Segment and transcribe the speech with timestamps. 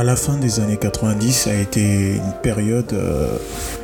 [0.00, 3.36] À la fin des années 90, ça a été une période euh,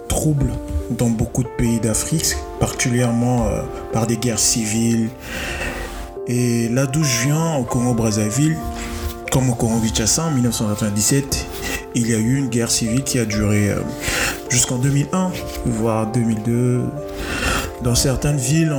[0.08, 0.50] trouble
[0.88, 3.60] dans beaucoup de pays d'Afrique, particulièrement euh,
[3.92, 5.10] par des guerres civiles.
[6.26, 8.56] Et là d'où je viens, au Congo-Brazzaville,
[9.30, 11.46] comme au Congo-Kinshasa en 1997,
[11.94, 13.80] il y a eu une guerre civile qui a duré euh,
[14.48, 15.32] jusqu'en 2001,
[15.66, 16.80] voire 2002.
[17.82, 18.74] Dans certaines villes,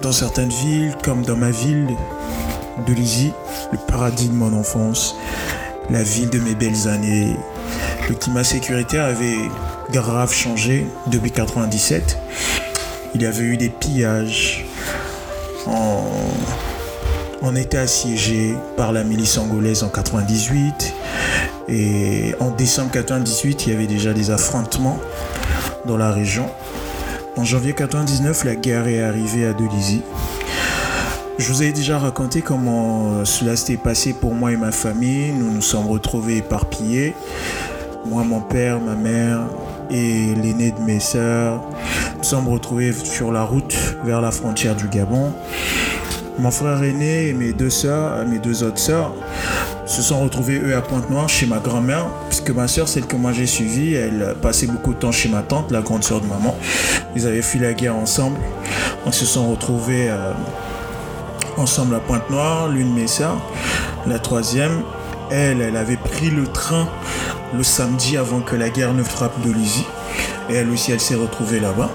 [0.00, 1.88] dans certaines villes, comme dans ma ville
[2.86, 3.32] de Lizy,
[3.70, 5.14] le paradis de mon enfance,
[5.90, 7.36] la ville de mes belles années,
[8.08, 9.38] le climat sécuritaire avait
[9.92, 12.18] grave changé depuis 97.
[13.14, 14.64] Il y avait eu des pillages.
[15.66, 20.94] On, était assiégé par la milice angolaise en 98.
[21.68, 24.98] Et en décembre 98, il y avait déjà des affrontements
[25.84, 26.48] dans la région.
[27.36, 30.02] En janvier 99, la guerre est arrivée à Delizy.
[31.38, 35.32] Je vous ai déjà raconté comment cela s'était passé pour moi et ma famille.
[35.32, 37.14] Nous nous sommes retrouvés éparpillés.
[38.04, 39.40] Moi, mon père, ma mère
[39.90, 41.62] et l'aîné de mes sœurs.
[42.18, 45.32] Nous sommes retrouvés sur la route vers la frontière du Gabon.
[46.38, 49.12] Mon frère aîné et mes deux sœurs, mes deux autres sœurs,
[49.86, 53.32] se sont retrouvés eux à Pointe-Noire chez ma grand-mère, puisque ma sœur, celle que moi
[53.32, 56.56] j'ai suivie, elle passait beaucoup de temps chez ma tante, la grande sœur de maman.
[57.16, 58.38] Ils avaient fui la guerre ensemble.
[59.04, 60.32] On se sont retrouvés euh,
[61.56, 63.40] ensemble à Pointe-Noire, l'une de mes sœurs.
[64.06, 64.82] La troisième,
[65.30, 66.88] elle, elle avait pris le train
[67.54, 69.52] le samedi avant que la guerre ne frappe de
[70.50, 71.90] Et elle aussi, elle s'est retrouvée là-bas.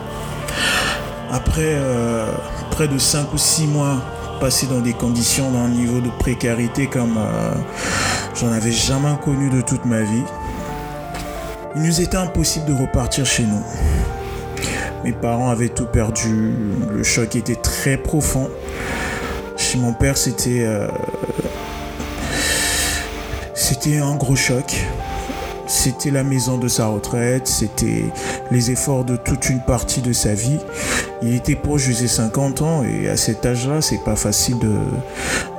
[1.31, 2.25] Après euh,
[2.71, 3.97] près de 5 ou 6 mois
[4.39, 7.53] passés dans des conditions d'un niveau de précarité comme euh,
[8.35, 10.23] j'en avais jamais connu de toute ma vie,
[11.75, 13.63] il nous était impossible de repartir chez nous.
[15.03, 16.53] Mes parents avaient tout perdu,
[16.91, 18.49] le choc était très profond.
[19.67, 20.87] Chez mon père, c'était euh,
[23.53, 24.87] c'était un gros choc.
[25.67, 28.05] C'était la maison de sa retraite, c'était
[28.49, 30.59] les efforts de toute une partie de sa vie.
[31.21, 34.73] Il était proche de ses 50 ans et à cet âge-là, c'est pas facile de,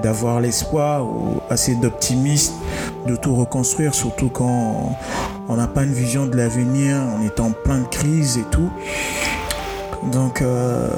[0.02, 2.54] d'avoir l'espoir ou assez d'optimisme
[3.06, 4.96] de tout reconstruire, surtout quand
[5.50, 8.70] on n'a pas une vision de l'avenir, on est en plein de crise et tout.
[10.12, 10.88] Donc, euh,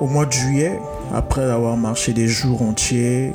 [0.00, 0.78] au mois de juillet,
[1.12, 3.32] après avoir marché des jours entiers,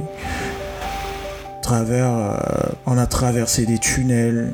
[1.72, 2.38] euh,
[2.86, 4.54] on a traversé des tunnels,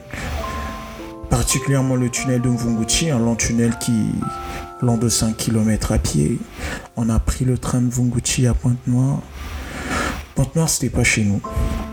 [1.29, 4.11] particulièrement le tunnel de Mvunguchi, un long tunnel qui
[4.81, 6.38] long de 5 km à pied.
[6.97, 9.19] On a pris le train de Mvunguchi à Pointe-Noire.
[10.35, 11.41] Pointe-Noire, c'était pas chez nous.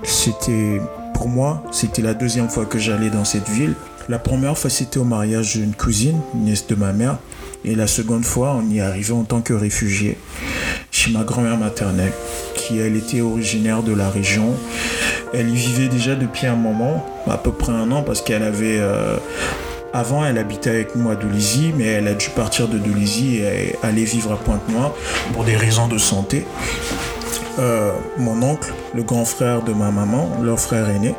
[0.03, 0.81] C'était,
[1.15, 3.75] pour moi, c'était la deuxième fois que j'allais dans cette ville.
[4.09, 7.19] La première fois, c'était au mariage d'une cousine, nièce de ma mère.
[7.65, 10.19] Et la seconde fois, on y est arrivé en tant que réfugié
[10.91, 12.12] chez ma grand-mère maternelle,
[12.55, 14.55] qui elle était originaire de la région.
[15.33, 18.78] Elle y vivait déjà depuis un moment, à peu près un an, parce qu'elle avait...
[18.81, 19.17] Euh,
[19.95, 23.77] avant, elle habitait avec nous à Dolizy, mais elle a dû partir de Dolizy et
[23.83, 24.93] aller vivre à Pointe-Noire
[25.34, 26.47] pour des raisons de santé.
[27.59, 31.15] Euh, mon oncle, le grand frère de ma maman, leur frère aîné,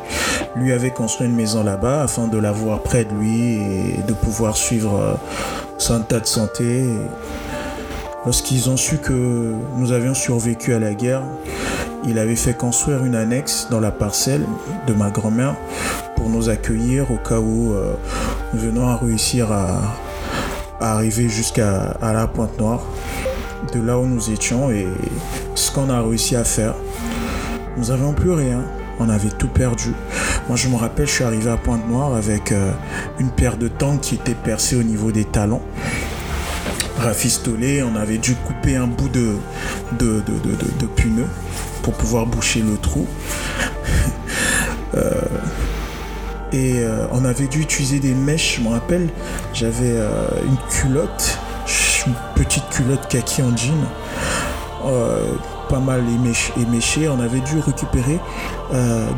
[0.56, 4.56] lui avait construit une maison là-bas afin de l'avoir près de lui et de pouvoir
[4.56, 5.16] suivre
[5.78, 6.84] son tas de santé.
[8.24, 11.22] Lorsqu'ils ont su que nous avions survécu à la guerre,
[12.06, 14.46] il avait fait construire une annexe dans la parcelle
[14.86, 15.56] de ma grand-mère
[16.16, 17.94] pour nous accueillir au cas où euh,
[18.52, 19.80] nous venons à réussir à,
[20.80, 22.82] arriver jusqu'à la Pointe Noire,
[23.72, 24.86] de là où nous étions et
[25.54, 26.74] ce qu'on a réussi à faire.
[27.78, 28.60] Nous n'avions plus rien,
[29.00, 29.94] on avait tout perdu.
[30.48, 32.70] Moi je me rappelle, je suis arrivé à Pointe Noire avec euh,
[33.18, 35.62] une paire de tanks qui était percée au niveau des talons
[36.98, 39.36] rafistolé, on avait dû couper un bout de,
[39.98, 41.26] de, puneux
[41.82, 43.06] pour pouvoir boucher le trou.
[44.96, 45.10] Euh,
[46.52, 49.08] et euh, on avait dû utiliser des mèches, je me rappelle,
[49.52, 49.90] j'avais
[50.46, 51.36] une culotte,
[52.06, 53.74] une petite culotte kaki en jean,
[55.68, 56.04] pas mal
[56.56, 57.08] éméchée.
[57.08, 58.20] On avait dû récupérer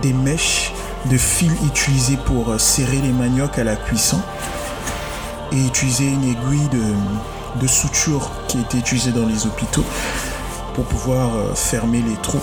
[0.00, 0.72] des mèches
[1.10, 4.18] de fil utilisées pour serrer les maniocs à la cuisson
[5.52, 9.84] et utiliser une aiguille de, de suture qui était utilisée dans les hôpitaux
[10.74, 12.42] pour pouvoir euh, fermer les trous.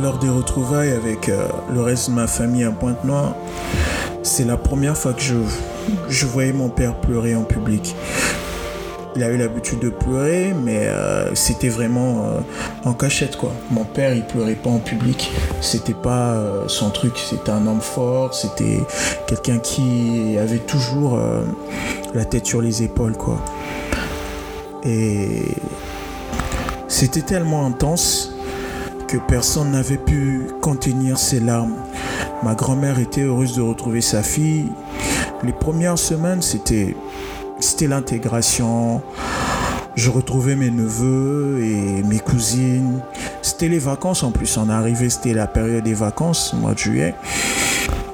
[0.00, 3.34] Lors des retrouvailles avec euh, le reste de ma famille à Pointe-Noire,
[4.22, 5.22] c'est la première fois que
[6.08, 7.96] je voyais mon père pleurer en public.
[9.18, 12.24] Il avait l'habitude de pleurer, mais euh, c'était vraiment
[12.84, 13.50] en cachette quoi.
[13.72, 15.32] Mon père, il pleurait pas en public.
[15.60, 17.18] C'était pas son truc.
[17.18, 18.32] C'était un homme fort.
[18.32, 18.78] C'était
[19.26, 21.18] quelqu'un qui avait toujours
[22.14, 23.40] la tête sur les épaules quoi.
[24.84, 25.42] Et
[26.86, 28.32] c'était tellement intense
[29.08, 31.74] que personne n'avait pu contenir ses larmes.
[32.42, 34.66] Ma grand-mère était heureuse de retrouver sa fille.
[35.42, 36.94] Les premières semaines, c'était,
[37.60, 39.02] c'était l'intégration.
[39.94, 43.00] Je retrouvais mes neveux et mes cousines.
[43.42, 44.56] C'était les vacances en plus.
[44.56, 47.14] On est arrivé, c'était la période des vacances, mois de juillet.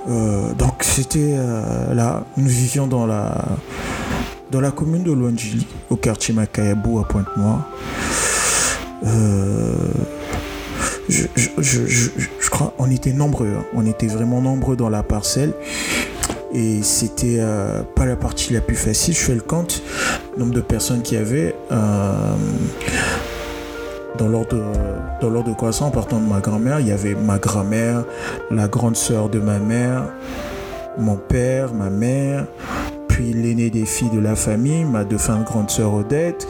[0.09, 3.45] Euh, donc c'était euh, là, nous vivions dans la,
[4.51, 7.69] dans la commune de Luangili, au quartier Makayabou à Pointe-Noire.
[9.07, 9.75] Euh,
[11.09, 11.27] je,
[11.59, 13.65] je, crois on était nombreux, hein.
[13.75, 15.53] on était vraiment nombreux dans la parcelle.
[16.55, 17.41] Et c'était
[17.97, 19.15] pas la partie la plus facile.
[19.15, 19.83] Je fais le compte,
[20.39, 21.55] nombre de personnes qu'il y avait
[24.19, 24.63] dans l'ordre
[25.21, 28.05] dans l'ordre de croissant en partant de ma grand-mère il y avait ma grand-mère
[28.51, 30.05] la grande sœur de ma mère
[30.99, 32.47] mon père ma mère
[33.09, 36.47] puis l'aînée des filles de la famille ma défunte grande sœur Odette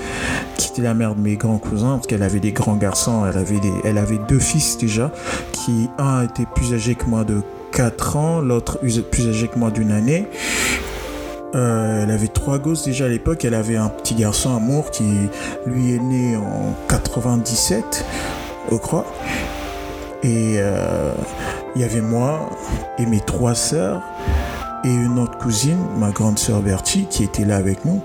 [0.56, 3.38] qui était la mère de mes grands cousins parce qu'elle avait des grands garçons elle
[3.38, 5.10] avait elle avait deux fils déjà
[5.52, 7.40] qui un était plus âgé que moi de
[7.74, 8.78] 4 ans l'autre
[9.10, 10.28] plus âgé que moi d'une année
[11.54, 13.44] euh, elle avait trois gosses déjà à l'époque.
[13.44, 15.04] Elle avait un petit garçon, Amour, qui
[15.66, 18.04] lui est né en 97,
[18.72, 19.06] je crois.
[20.24, 21.12] Et euh,
[21.76, 22.50] il y avait moi
[22.98, 24.02] et mes trois sœurs
[24.84, 28.02] et une autre cousine, ma grande sœur Bertie, qui était là avec nous.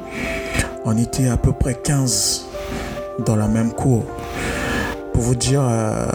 [0.85, 2.45] On était à peu près 15
[3.25, 4.03] dans la même cour.
[5.13, 6.05] Pour vous dire euh,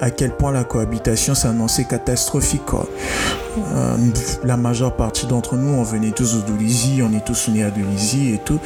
[0.00, 2.62] à quel point la cohabitation s'annonçait catastrophique.
[2.72, 3.96] Euh,
[4.44, 8.34] la majeure partie d'entre nous, on venait tous Dolisie, on est tous nés à Dolisie
[8.34, 8.58] et tout.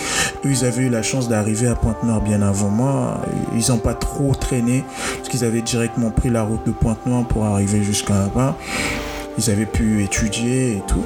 [0.45, 3.21] Ils avaient eu la chance d'arriver à Pointe-Noire bien avant moi.
[3.55, 4.85] Ils n'ont pas trop traîné
[5.17, 8.57] parce qu'ils avaient directement pris la route de Pointe-Noire pour arriver jusqu'à là-bas.
[9.39, 11.05] Ils avaient pu étudier et tout.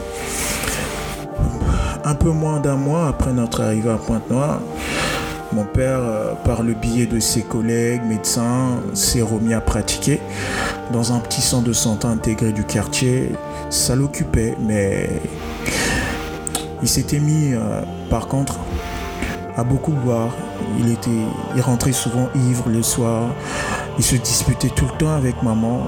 [2.05, 4.61] Un peu moins d'un mois après notre arrivée à Pointe-Noire,
[5.53, 10.21] mon père, euh, par le biais de ses collègues médecins, s'est remis à pratiquer
[10.93, 13.33] dans un petit centre de santé intégré du quartier.
[13.71, 15.09] Ça l'occupait, mais
[16.83, 18.59] il s'était mis, euh, par contre,
[19.57, 20.31] à beaucoup boire.
[20.79, 21.11] Il, était,
[21.55, 23.29] il rentrait souvent ivre le soir.
[23.99, 25.83] Il se disputait tout le temps avec maman.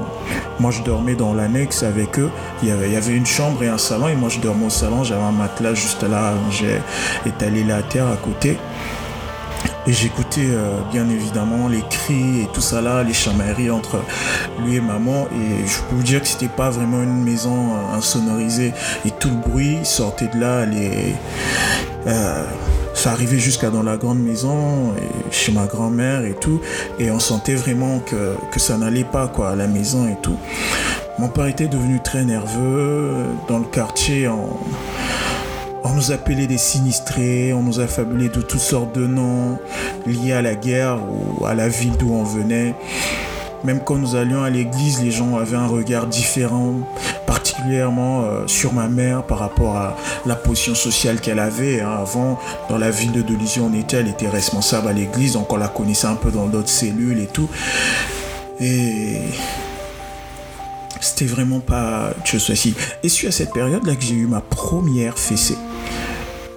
[0.61, 2.31] Moi, je dormais dans l'annexe avec eux.
[2.63, 4.09] Il y, avait, il y avait une chambre et un salon.
[4.09, 5.05] Et moi, je dormais au salon.
[5.05, 6.35] J'avais un matelas juste là.
[6.51, 6.81] J'ai
[7.27, 8.59] étalé la terre à côté.
[9.87, 13.99] Et j'écoutais euh, bien évidemment les cris et tout ça là, les chamailleries entre
[14.65, 15.27] lui et maman.
[15.27, 18.73] Et je peux vous dire que c'était pas vraiment une maison euh, insonorisée.
[19.05, 20.65] Et tout le bruit sortait de là.
[20.65, 21.15] Les,
[22.07, 22.45] euh,
[22.95, 24.95] ça arrivait jusqu'à dans la grande maison,
[25.31, 26.61] chez ma grand-mère et tout.
[26.99, 30.39] Et on sentait vraiment que, ça n'allait pas quoi à la maison et tout.
[31.19, 33.27] Mon père était devenu très nerveux.
[33.49, 34.59] Dans le quartier, en
[35.93, 39.59] nous appelait des sinistrés, on nous a fabulé de toutes sortes de noms
[40.07, 42.75] liés à la guerre ou à la ville d'où on venait.
[43.65, 46.75] Même quand nous allions à l'église, les gens avaient un regard différent,
[47.27, 51.81] particulièrement euh, sur ma mère par rapport à la position sociale qu'elle avait.
[51.81, 51.97] Hein.
[51.99, 52.39] Avant,
[52.69, 55.69] dans la ville de Delizy, on était, elle était responsable à l'église, donc on la
[55.69, 57.49] connaissait un peu dans d'autres cellules et tout.
[58.61, 59.23] Et
[61.01, 62.75] c'était vraiment pas chose facile.
[63.03, 65.57] Et c'est à cette période-là que j'ai eu ma première fessée.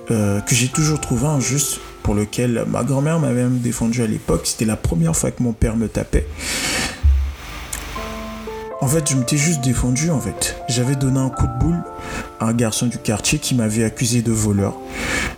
[0.10, 4.42] Euh, que j'ai toujours trouvé injuste, pour lequel ma grand-mère m'avait même défendu à l'époque.
[4.46, 6.26] C'était la première fois que mon père me tapait.
[8.80, 10.56] En fait, je m'étais juste défendu, en fait.
[10.70, 11.84] J'avais donné un coup de boule
[12.40, 14.78] à un garçon du quartier qui m'avait accusé de voleur,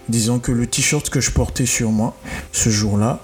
[0.09, 2.15] disant que le t-shirt que je portais sur moi
[2.51, 3.19] ce jour-là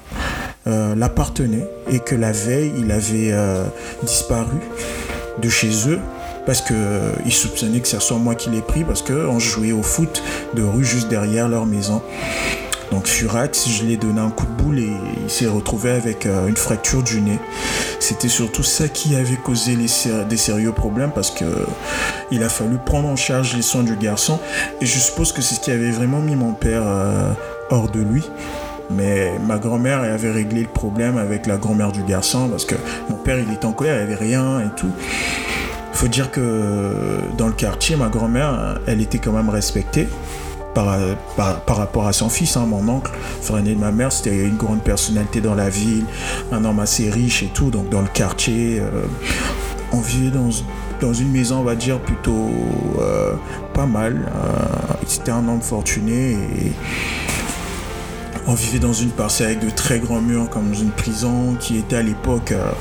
[0.66, 3.66] euh, l'appartenait et que la veille, il avait euh,
[4.02, 4.58] disparu
[5.40, 6.00] de chez eux
[6.46, 9.84] parce qu'ils euh, soupçonnaient que ce soit moi qui l'ai pris parce qu'on jouait au
[9.84, 10.22] foot
[10.54, 12.02] de rue juste derrière leur maison.
[12.92, 14.92] Donc Furax, je lui ai donné un coup de boule et
[15.24, 17.40] il s'est retrouvé avec euh, une fracture du nez.
[18.00, 21.46] C'était surtout ça qui avait causé des sérieux problèmes parce que
[22.32, 24.40] il a fallu prendre en charge les soins du garçon
[24.82, 27.32] et je suppose que c'est ce qui avait vraiment mis mon père euh,
[27.70, 28.24] hors de lui.
[28.92, 32.76] Mais ma grand-mère avait réglé le problème avec la grand-mère du garçon parce que
[33.10, 34.92] mon père il était en colère, il avait rien et tout.
[35.96, 40.08] Faut dire que dans le quartier, ma grand-mère, elle était quand même respectée.
[40.74, 40.98] Par,
[41.38, 43.10] par, rapport à son fils, hein, mon oncle,
[43.42, 46.04] frère de ma mère, c'était une grande personnalité dans la ville,
[46.52, 49.06] un homme assez riche et tout, donc dans le quartier, euh,
[49.94, 50.50] on vivait dans,
[51.00, 52.50] dans, une maison, on va dire, plutôt
[53.00, 53.36] euh,
[53.74, 54.30] pas mal.
[54.36, 56.72] Euh, c'était un homme fortuné et
[58.48, 61.96] On vivait dans une parcelle avec de très grands murs, comme une prison, qui était
[61.96, 62.72] à l'époque euh,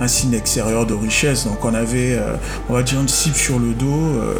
[0.00, 1.46] un signe extérieur de richesse.
[1.46, 2.34] Donc on avait, euh,
[2.68, 4.34] on va dire, une cible sur le dos, euh,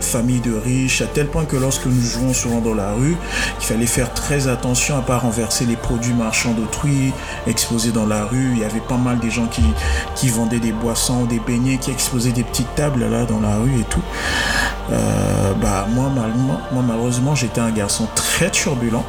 [0.00, 3.16] famille de riches, à tel point que lorsque nous jouons souvent dans la rue,
[3.60, 7.12] il fallait faire très attention à pas renverser les produits marchands d'autrui
[7.48, 8.52] exposés dans la rue.
[8.52, 9.64] Il y avait pas mal des gens qui,
[10.14, 13.80] qui vendaient des boissons, des beignets, qui exposaient des petites tables là dans la rue
[13.80, 14.02] et tout.
[15.60, 16.12] bah moi,
[16.72, 19.04] moi malheureusement j'étais un garçon très turbulent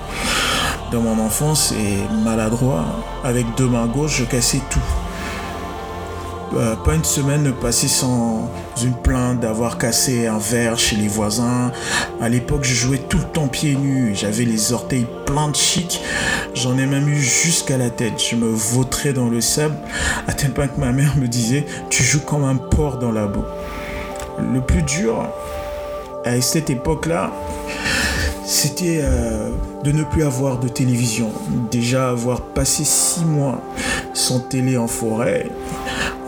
[0.91, 2.86] dans mon enfance et maladroit.
[3.24, 4.79] Avec deux mains gauches, je cassais tout.
[6.55, 8.50] Euh, pas une semaine passée sans
[8.81, 11.72] une plainte d'avoir cassé un verre chez les voisins.
[12.19, 14.15] À l'époque, je jouais tout le temps pieds nus.
[14.15, 16.01] J'avais les orteils pleins de chic.
[16.55, 18.19] J'en ai même eu jusqu'à la tête.
[18.19, 19.75] Je me vautrais dans le sable
[20.27, 23.27] à tel point que ma mère me disait Tu joues comme un porc dans la
[23.27, 23.46] boue.
[24.39, 25.27] Le plus dur,
[26.25, 27.31] à cette époque-là,
[28.50, 29.51] c'était euh,
[29.84, 31.32] de ne plus avoir de télévision.
[31.70, 33.62] Déjà avoir passé six mois
[34.15, 35.46] sans télé en forêt,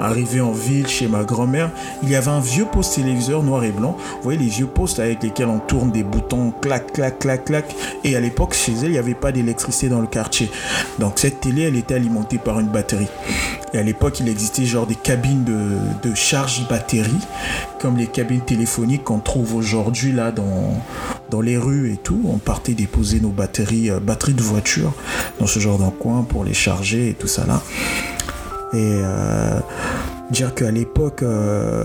[0.01, 1.71] arrivé en ville chez ma grand-mère,
[2.03, 3.95] il y avait un vieux poste téléviseur noir et blanc.
[4.17, 7.75] Vous voyez les vieux postes avec lesquels on tourne des boutons, clac, clac, clac, clac.
[8.03, 10.49] Et à l'époque, chez elle, il n'y avait pas d'électricité dans le quartier.
[10.99, 13.07] Donc cette télé, elle était alimentée par une batterie.
[13.73, 17.11] Et à l'époque, il existait genre des cabines de, de charge batterie,
[17.79, 22.21] comme les cabines téléphoniques qu'on trouve aujourd'hui là dans, les rues et tout.
[22.25, 24.93] On partait déposer nos batteries, euh, batteries de voiture
[25.39, 27.61] dans ce genre d'encoin pour les charger et tout ça là.
[28.73, 29.59] Et euh,
[30.29, 31.83] dire qu'à l'époque, euh,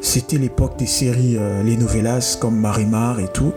[0.00, 3.52] c'était l'époque des séries, les novellas comme Marimar et tout.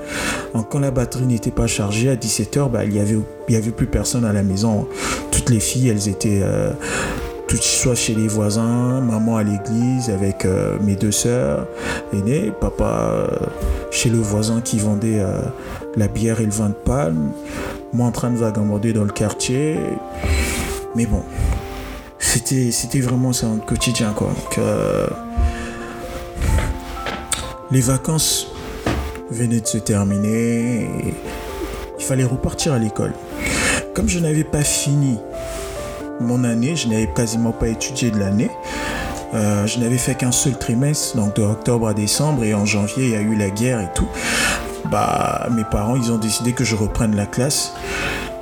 [0.70, 3.18] Quand la batterie n'était pas chargée à 17h, bah, il n'y avait,
[3.50, 4.88] il avait plus personne à la maison.
[5.32, 6.42] Toutes les filles, elles étaient
[7.48, 11.66] tout soit chez les voisins, maman à l'église avec euh, mes deux sœurs
[12.14, 13.28] aînées, papa euh,
[13.90, 15.40] chez le voisin qui vendait euh,
[15.96, 17.32] la bière et le vin de palme,
[17.94, 19.78] moi en train de vagabonder dans le quartier.
[20.96, 21.24] Mais bon,
[22.44, 24.32] c'était, vraiment ça, un quotidien quoi.
[27.72, 28.48] les vacances
[29.30, 31.16] venaient de se terminer
[32.00, 33.14] il fallait repartir à l'école.
[33.94, 35.18] Comme je n'avais pas fini
[36.20, 38.50] mon année, je n'avais quasiment pas étudié de l'année.
[39.34, 43.06] Euh, je n'avais fait qu'un seul trimestre, donc de octobre à décembre, et en janvier,
[43.06, 44.08] il y a eu la guerre et tout.
[44.90, 47.74] Bah, mes parents, ils ont décidé que je reprenne la classe.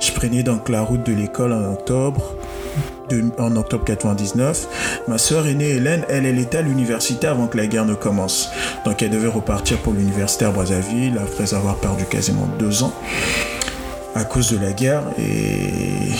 [0.00, 2.35] Je prenais donc la route de l'école en octobre,
[3.38, 5.02] en octobre 99.
[5.08, 8.50] Ma soeur aînée Hélène, elle, elle était à l'université avant que la guerre ne commence.
[8.84, 12.92] Donc elle devait repartir pour l'université à Brazzaville après avoir perdu quasiment deux ans
[14.14, 15.02] à cause de la guerre.
[15.18, 16.12] Et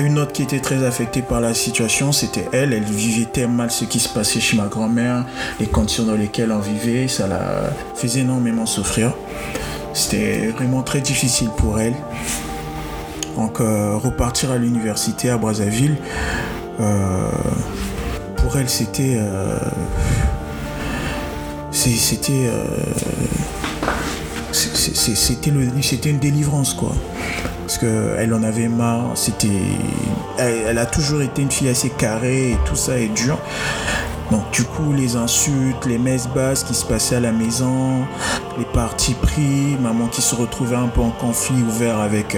[0.00, 2.72] une autre qui était très affectée par la situation, c'était elle.
[2.72, 5.24] Elle vivait tellement mal ce qui se passait chez ma grand-mère,
[5.60, 9.12] les conditions dans lesquelles on vivait, ça la faisait énormément souffrir.
[9.92, 11.94] C'était vraiment très difficile pour elle.
[13.36, 15.96] Donc euh, repartir à l'université à Brazzaville,
[16.80, 17.30] euh,
[18.36, 19.58] pour elle c'était euh,
[21.72, 22.48] c'était
[25.12, 26.92] c'était une délivrance quoi
[27.64, 29.12] parce qu'elle en avait marre.
[29.14, 29.48] C'était,
[30.38, 33.38] elle, a toujours été une fille assez carrée et tout ça est dur.
[34.30, 38.04] Donc du coup, les insultes, les messes basses qui se passaient à la maison,
[38.58, 42.36] les parties pris, maman qui se retrouvait un peu en conflit ouvert avec,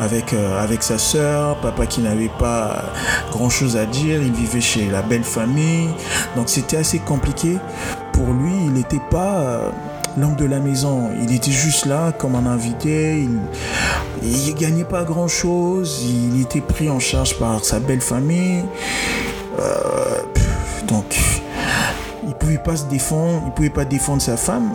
[0.00, 2.84] avec, euh, avec sa soeur, papa qui n'avait pas
[3.30, 5.88] grand-chose à dire, il vivait chez la belle famille.
[6.36, 7.58] Donc c'était assez compliqué.
[8.12, 9.38] Pour lui, il n'était pas...
[9.38, 9.70] Euh,
[10.16, 11.10] l'homme de la maison.
[11.20, 13.26] Il était juste là comme un invité.
[14.22, 16.04] Il, ne gagnait pas grand chose.
[16.04, 18.62] Il était pris en charge par sa belle famille.
[19.58, 20.13] Euh,
[22.34, 23.42] il pouvait pas se défendre.
[23.46, 24.70] Il pouvait pas défendre sa femme.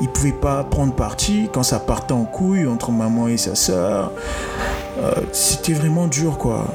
[0.00, 4.12] Il pouvait pas prendre parti quand ça partait en couille entre maman et sa soeur.
[5.02, 6.66] Euh, c'était vraiment dur, quoi.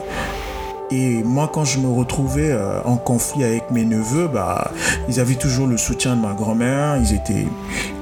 [0.91, 4.72] Et moi, quand je me retrouvais euh, en conflit avec mes neveux, bah,
[5.10, 6.98] ils avaient toujours le soutien de ma grand-mère.
[6.98, 7.48] Ils étaient,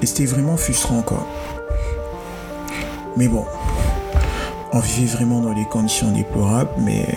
[0.04, 1.26] c'était vraiment frustrant, quoi.
[3.18, 3.46] Mais bon,
[4.74, 7.08] on vivait vraiment dans des conditions déplorables, mais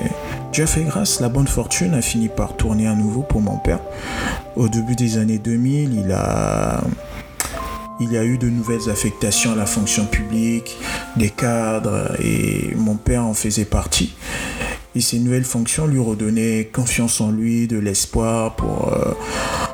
[0.55, 1.19] Dieu fait grâce.
[1.19, 3.81] La bonne fortune a fini par tourner à nouveau pour mon père.
[4.55, 6.81] Au début des années 2000, il a
[7.99, 10.77] y a eu de nouvelles affectations à la fonction publique,
[11.17, 14.15] des cadres, et mon père en faisait partie.
[14.95, 19.13] Et ces nouvelles fonctions lui redonnaient confiance en lui, de l'espoir pour, euh,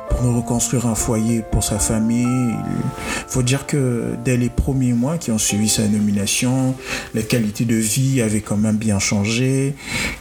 [0.29, 2.25] reconstruire un foyer pour sa famille.
[2.25, 6.75] Il faut dire que dès les premiers mois qui ont suivi sa nomination,
[7.13, 9.75] la qualité de vie avait quand même bien changé.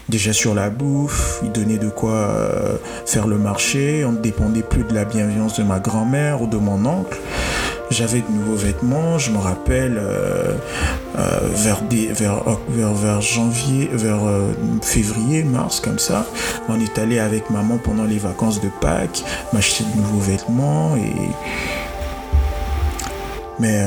[0.08, 2.76] Déjà sur la bouffe, il donnait de quoi euh,
[3.06, 4.04] faire le marché.
[4.04, 7.18] On ne dépendait plus de la bienveillance de ma grand-mère ou de mon oncle.
[7.90, 9.18] J'avais de nouveaux vêtements.
[9.18, 10.54] Je me rappelle euh,
[11.18, 16.24] euh, vers, vers, vers, janvier, vers euh, février, mars, comme ça.
[16.68, 21.12] On est allé avec maman pendant les vacances de Pâques, m'acheter de nouveaux vêtements et.
[23.58, 23.84] Mais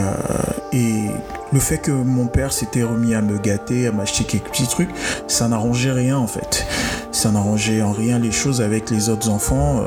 [0.71, 1.07] et
[1.51, 4.91] le fait que mon père s'était remis à me gâter, à m'acheter quelques petits trucs,
[5.27, 6.67] ça n'arrangeait rien en fait.
[7.11, 9.81] Ça n'arrangeait en rien les choses avec les autres enfants.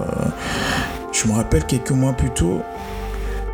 [1.12, 2.62] je me rappelle quelques mois plus tôt,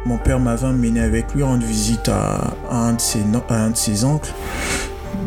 [0.06, 3.00] mon père m'avait emmené avec lui rendre visite à, un, de
[3.76, 4.32] ses, oncles.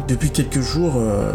[0.07, 1.31] Depuis quelques jours, euh,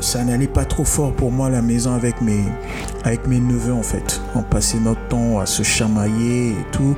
[0.00, 2.42] ça n'allait pas trop fort pour moi à la maison avec mes,
[3.40, 4.20] neveux en fait.
[4.34, 6.96] On passait notre temps à se chamailler et tout.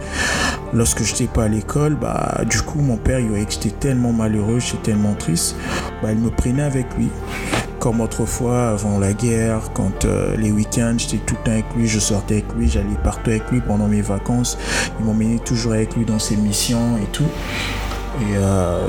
[0.72, 4.12] Lorsque j'étais pas à l'école, bah du coup mon père il voyait que j'étais tellement
[4.12, 5.56] malheureux, j'étais tellement triste,
[6.02, 7.10] bah il me prenait avec lui
[7.82, 11.88] comme autrefois avant la guerre, quand euh, les week-ends j'étais tout le temps avec lui,
[11.88, 14.56] je sortais avec lui, j'allais partout avec lui pendant mes vacances.
[15.00, 17.26] Il m'emmenait toujours avec lui dans ses missions et tout.
[18.20, 18.86] Et, euh,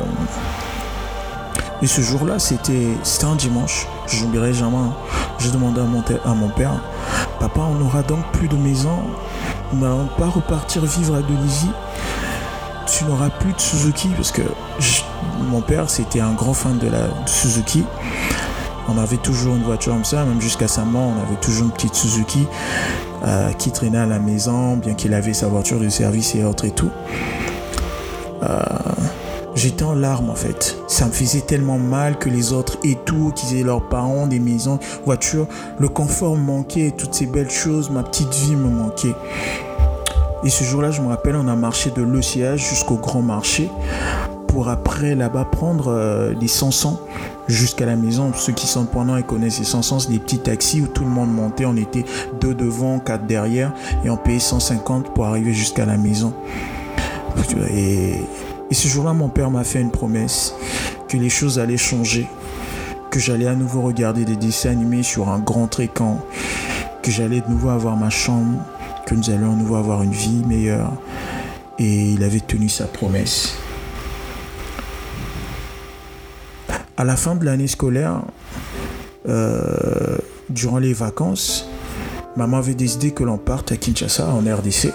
[1.84, 3.88] ce jour-là, c'était un dimanche.
[4.06, 4.78] Je n'oublierai jamais.
[4.78, 4.94] Hein.
[5.40, 6.80] J'ai demandé à mon, père,
[7.40, 9.00] papa, on aura donc plus de maison,
[9.74, 11.70] on va pas repartir vivre à Delizy
[12.86, 14.42] tu n'auras plus de Suzuki parce que
[15.50, 17.86] mon père c'était un grand fan de la Suzuki
[18.90, 21.72] on avait toujours une voiture comme ça, même jusqu'à sa mort, on avait toujours une
[21.72, 22.48] petite Suzuki
[23.26, 26.66] euh, qui traînait à la maison, bien qu'il avait sa voiture de service et autres
[26.66, 26.92] et tout.
[28.44, 28.60] Euh,
[29.56, 30.78] j'étais en larmes en fait.
[30.88, 34.40] Ça me faisait tellement mal que les autres et tout, qu'ils aient leurs parents, des
[34.40, 35.48] maisons, voitures,
[35.80, 39.16] le confort me manquait, toutes ces belles choses, ma petite vie me manquait.
[40.44, 43.70] Et ce jour-là, je me rappelle, on a marché de l'OCH jusqu'au grand marché
[44.62, 47.00] après là-bas prendre euh, des 500
[47.48, 48.32] jusqu'à la maison.
[48.36, 51.10] Ceux qui sont pendant et connaissent les 500, c'est des petits taxis où tout le
[51.10, 51.66] monde montait.
[51.66, 52.06] On était
[52.40, 53.74] deux devant, quatre derrière
[54.06, 56.34] et on payait 150 pour arriver jusqu'à la maison.
[57.72, 58.14] Et,
[58.70, 60.54] et ce jour-là, mon père m'a fait une promesse
[61.10, 62.28] que les choses allaient changer,
[63.10, 66.20] que j'allais à nouveau regarder des dessins animés sur un grand écran,
[67.02, 68.60] que j'allais de nouveau avoir ma chambre,
[69.06, 70.94] que nous allions de nouveau avoir une vie meilleure.
[71.80, 73.58] Et il avait tenu sa promesse.
[76.98, 78.22] À la fin de l'année scolaire,
[79.28, 80.18] euh,
[80.50, 81.68] durant les vacances,
[82.36, 84.92] maman avait décidé que l'on parte à Kinshasa, en RDC,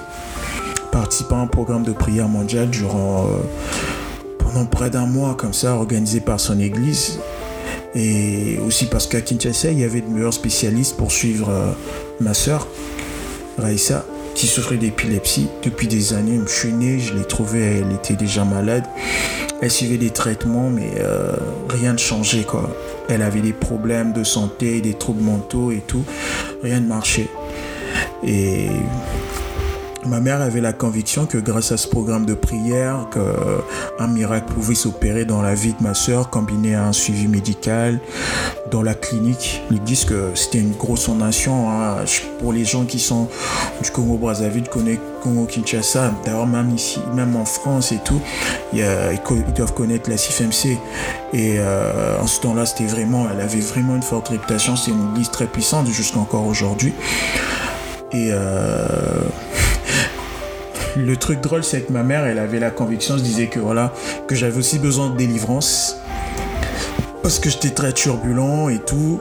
[0.92, 3.28] participant à un programme de prière mondiale durant euh,
[4.38, 7.18] pendant près d'un mois, comme ça, organisé par son église.
[7.94, 11.72] Et aussi parce qu'à Kinshasa, il y avait de meilleurs spécialistes pour suivre euh,
[12.20, 12.66] ma soeur,
[13.58, 14.04] Raïssa,
[14.38, 16.40] qui souffrait d'épilepsie depuis des années.
[16.46, 18.84] Je suis né, je l'ai trouvée, elle était déjà malade.
[19.60, 21.32] Elle suivait des traitements, mais euh,
[21.68, 22.70] rien ne changeait quoi.
[23.08, 26.04] Elle avait des problèmes de santé, des troubles mentaux et tout.
[26.62, 27.28] Rien ne marchait.
[28.24, 28.68] Et
[30.06, 34.74] Ma mère avait la conviction que grâce à ce programme de prière, qu'un miracle pouvait
[34.74, 38.00] s'opérer dans la vie de ma soeur, combiné à un suivi médical
[38.70, 39.62] dans la clinique.
[39.70, 42.04] Ils disent que c'était une grosse fondation hein.
[42.38, 43.28] pour les gens qui sont
[43.82, 44.68] du Congo-Brazzaville,
[45.22, 48.20] Congo-Kinshasa, d'ailleurs même ici, même en France et tout,
[48.72, 48.84] ils,
[49.54, 50.78] doivent connaître la CIFMC.
[51.32, 54.76] Et euh, en ce temps-là, c'était vraiment, elle avait vraiment une forte réputation.
[54.76, 56.92] C'est une église très puissante jusqu'encore aujourd'hui.
[58.12, 58.86] Et euh,
[60.96, 63.92] le truc drôle, c'est que ma mère, elle avait la conviction, se disait que voilà,
[64.26, 65.97] que j'avais aussi besoin de délivrance.
[67.28, 69.20] Parce que j'étais très turbulent et tout.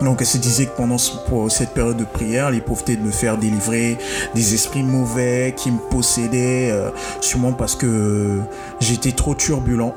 [0.00, 2.54] Donc elle se disait que pendant cette période de prière, elle
[2.96, 3.98] de me faire délivrer
[4.34, 6.88] des esprits mauvais qui me possédaient, euh,
[7.20, 8.40] sûrement parce que
[8.80, 9.92] j'étais trop turbulent.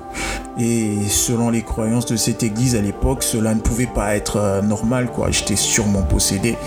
[0.60, 4.62] Et selon les croyances de cette église à l'époque, cela ne pouvait pas être euh,
[4.62, 5.32] normal, quoi.
[5.32, 6.58] J'étais sûrement possédé.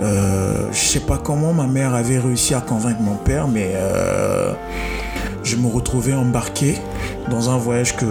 [0.00, 3.76] Euh, je sais pas comment ma mère avait réussi à convaincre mon père, mais
[5.48, 6.76] je me retrouvais embarqué
[7.30, 8.04] dans un voyage que,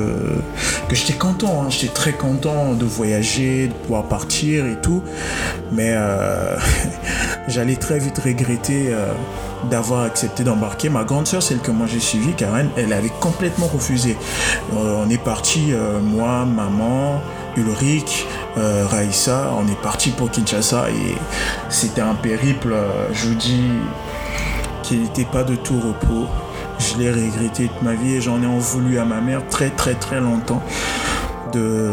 [0.89, 1.69] que j'étais content, hein.
[1.69, 5.03] j'étais très content de voyager, de pouvoir partir et tout,
[5.71, 6.57] mais euh,
[7.47, 8.93] j'allais très vite regretter
[9.69, 10.89] d'avoir accepté d'embarquer.
[10.89, 14.17] Ma grande soeur, celle que moi j'ai suivie, Karen, elle avait complètement refusé.
[14.73, 17.21] on est parti, moi, maman,
[17.57, 21.15] Ulrich, euh, Raïssa, on est parti pour Kinshasa et
[21.69, 23.63] c'était un périple, euh, je vous dis,
[24.83, 26.27] qui n'était pas de tout repos.
[26.79, 29.69] Je l'ai regretté toute ma vie et j'en ai en voulu à ma mère très
[29.69, 30.61] très très longtemps
[31.53, 31.91] de,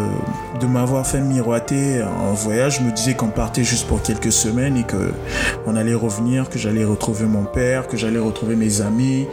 [0.60, 2.78] de m'avoir fait miroiter en voyage.
[2.78, 5.14] Je me disais qu'on partait juste pour quelques semaines et que
[5.66, 9.26] on allait revenir, que j'allais retrouver mon père, que j'allais retrouver mes amis,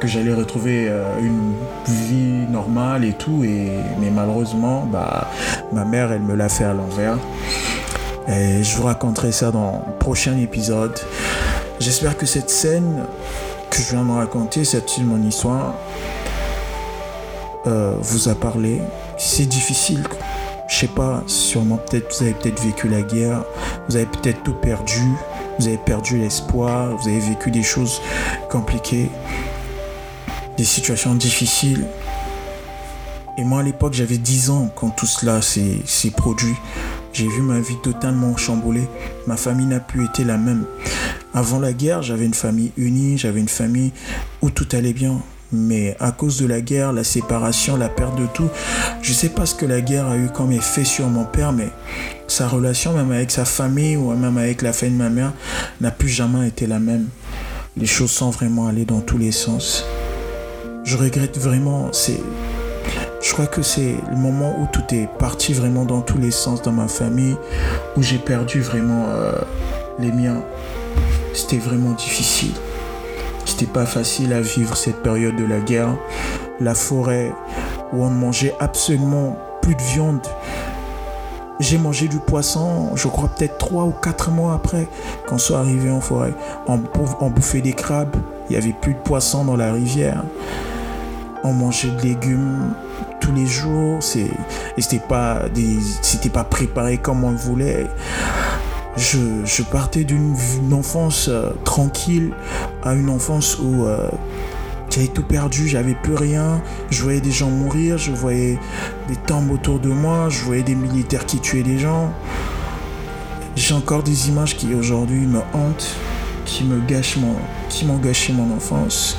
[0.00, 1.52] que j'allais retrouver euh, une
[1.86, 3.44] vie normale et tout.
[3.44, 3.68] Et,
[4.00, 5.30] mais malheureusement, bah,
[5.72, 7.18] ma mère, elle me l'a fait à l'envers.
[8.28, 10.98] Et je vous raconterai ça dans le prochain épisode.
[11.78, 13.04] J'espère que cette scène
[13.76, 15.74] que je viens de raconter, cette mon histoire,
[17.66, 18.80] euh, vous a parlé.
[19.18, 20.04] C'est difficile.
[20.68, 23.44] Je sais pas, sûrement peut-être vous avez peut-être vécu la guerre,
[23.88, 25.02] vous avez peut-être tout perdu,
[25.58, 28.00] vous avez perdu l'espoir, vous avez vécu des choses
[28.50, 29.10] compliquées,
[30.56, 31.84] des situations difficiles.
[33.36, 36.54] Et moi à l'époque j'avais 10 ans quand tout cela s'est produit.
[37.12, 38.88] J'ai vu ma vie totalement chamboulée.
[39.26, 40.64] Ma famille n'a plus été la même.
[41.34, 43.90] Avant la guerre, j'avais une famille unie, j'avais une famille
[44.40, 45.20] où tout allait bien.
[45.52, 48.48] Mais à cause de la guerre, la séparation, la perte de tout,
[49.02, 51.52] je ne sais pas ce que la guerre a eu comme effet sur mon père,
[51.52, 51.70] mais
[52.28, 55.32] sa relation même avec sa famille ou même avec la famille de ma mère
[55.80, 57.08] n'a plus jamais été la même.
[57.76, 59.84] Les choses sont vraiment allées dans tous les sens.
[60.84, 62.20] Je regrette vraiment, c'est
[63.20, 66.62] je crois que c'est le moment où tout est parti vraiment dans tous les sens
[66.62, 67.36] dans ma famille,
[67.96, 69.32] où j'ai perdu vraiment euh,
[69.98, 70.42] les miens.
[71.34, 72.54] C'était vraiment difficile.
[73.44, 75.94] C'était pas facile à vivre cette période de la guerre.
[76.60, 77.32] La forêt
[77.92, 80.26] où on ne mangeait absolument plus de viande.
[81.60, 84.88] J'ai mangé du poisson, je crois peut-être trois ou quatre mois après
[85.28, 86.34] qu'on soit arrivé en forêt.
[86.66, 86.78] On,
[87.30, 88.16] bouffait des crabes,
[88.48, 90.24] il n'y avait plus de poisson dans la rivière.
[91.44, 92.74] On mangeait de légumes,
[93.20, 94.02] tous les jours.
[94.02, 95.78] C'était pas des,
[96.30, 97.86] pas préparé comme on voulait.
[98.96, 100.36] Je, partais d'une
[100.72, 102.32] enfance euh, tranquille
[102.84, 104.08] à une enfance où euh,
[104.88, 106.62] j'avais tout perdu, j'avais plus rien.
[106.90, 108.58] Je voyais des gens mourir, je voyais
[109.08, 112.12] des tombes autour de moi, je voyais des militaires qui tuaient des gens.
[113.56, 115.96] J'ai encore des images qui aujourd'hui me hantent,
[116.44, 117.34] qui me gâchent mon,
[117.68, 119.18] qui m'ont gâché mon enfance.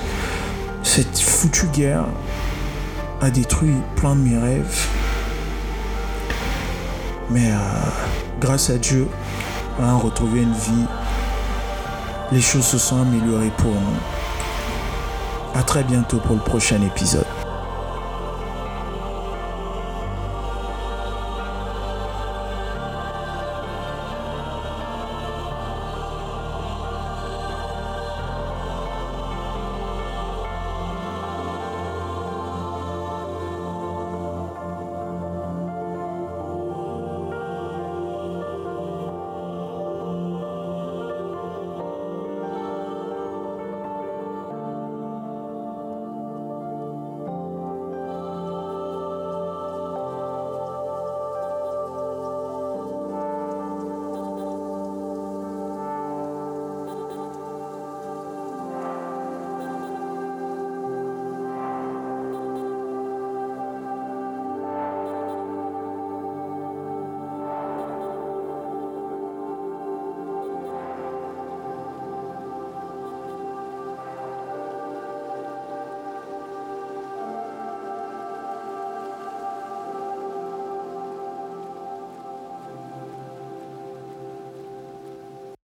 [0.84, 2.06] Cette foutue guerre,
[3.22, 4.88] a détruit plein de mes rêves.
[7.30, 7.58] Mais euh,
[8.40, 9.08] grâce à Dieu,
[9.80, 10.86] on a retrouvé une vie.
[12.32, 14.00] Les choses se sont améliorées pour nous.
[15.54, 17.45] À très bientôt pour le prochain épisode.